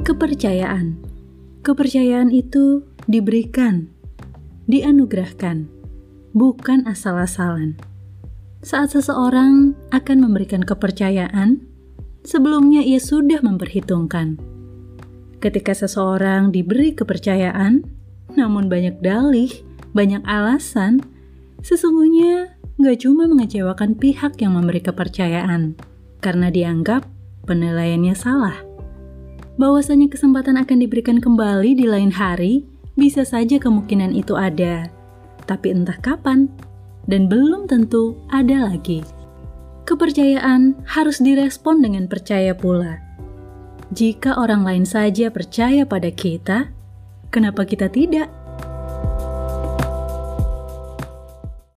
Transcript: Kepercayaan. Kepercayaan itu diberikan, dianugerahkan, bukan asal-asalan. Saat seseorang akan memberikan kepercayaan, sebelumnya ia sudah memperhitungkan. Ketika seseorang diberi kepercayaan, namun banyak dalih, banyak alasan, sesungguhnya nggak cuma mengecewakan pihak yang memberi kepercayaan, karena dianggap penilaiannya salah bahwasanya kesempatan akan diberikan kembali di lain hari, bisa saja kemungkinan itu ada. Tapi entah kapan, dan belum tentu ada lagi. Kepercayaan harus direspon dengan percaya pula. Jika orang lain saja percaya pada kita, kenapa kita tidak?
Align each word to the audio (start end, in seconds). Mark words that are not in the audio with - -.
Kepercayaan. 0.00 0.96
Kepercayaan 1.60 2.32
itu 2.32 2.88
diberikan, 3.04 3.92
dianugerahkan, 4.64 5.68
bukan 6.32 6.88
asal-asalan. 6.88 7.76
Saat 8.64 8.96
seseorang 8.96 9.76
akan 9.92 10.18
memberikan 10.24 10.64
kepercayaan, 10.64 11.60
sebelumnya 12.24 12.80
ia 12.80 12.96
sudah 12.96 13.44
memperhitungkan. 13.44 14.40
Ketika 15.36 15.76
seseorang 15.76 16.48
diberi 16.48 16.96
kepercayaan, 16.96 17.84
namun 18.40 18.72
banyak 18.72 19.04
dalih, 19.04 19.52
banyak 19.92 20.24
alasan, 20.24 21.04
sesungguhnya 21.60 22.56
nggak 22.80 23.04
cuma 23.04 23.28
mengecewakan 23.28 23.92
pihak 24.00 24.40
yang 24.40 24.56
memberi 24.56 24.80
kepercayaan, 24.80 25.76
karena 26.24 26.48
dianggap 26.48 27.04
penilaiannya 27.44 28.16
salah 28.16 28.69
bahwasanya 29.60 30.08
kesempatan 30.08 30.56
akan 30.56 30.80
diberikan 30.80 31.20
kembali 31.20 31.76
di 31.76 31.84
lain 31.84 32.08
hari, 32.08 32.64
bisa 32.96 33.28
saja 33.28 33.60
kemungkinan 33.60 34.16
itu 34.16 34.32
ada. 34.32 34.88
Tapi 35.44 35.76
entah 35.76 36.00
kapan, 36.00 36.48
dan 37.04 37.28
belum 37.28 37.68
tentu 37.68 38.16
ada 38.32 38.72
lagi. 38.72 39.04
Kepercayaan 39.84 40.80
harus 40.88 41.20
direspon 41.20 41.84
dengan 41.84 42.08
percaya 42.08 42.56
pula. 42.56 42.96
Jika 43.92 44.40
orang 44.40 44.64
lain 44.64 44.84
saja 44.88 45.28
percaya 45.28 45.84
pada 45.84 46.08
kita, 46.08 46.72
kenapa 47.28 47.68
kita 47.68 47.92
tidak? 47.92 48.32